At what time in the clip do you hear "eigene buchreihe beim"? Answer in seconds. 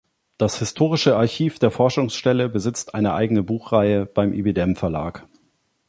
3.13-4.33